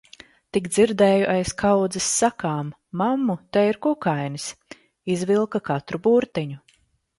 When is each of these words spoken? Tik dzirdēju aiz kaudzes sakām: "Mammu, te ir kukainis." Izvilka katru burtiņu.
Tik 0.55 0.69
dzirdēju 0.75 1.27
aiz 1.33 1.51
kaudzes 1.63 2.07
sakām: 2.21 2.71
"Mammu, 3.03 3.37
te 3.59 3.65
ir 3.73 3.81
kukainis." 3.87 4.49
Izvilka 5.19 5.65
katru 5.71 6.05
burtiņu. 6.11 6.61